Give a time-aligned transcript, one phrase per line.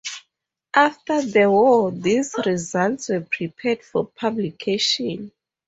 [0.73, 5.31] After the war these results were prepared for publication.